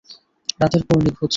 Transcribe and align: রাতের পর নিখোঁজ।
রাতের 0.59 0.83
পর 0.87 0.97
নিখোঁজ। 1.05 1.29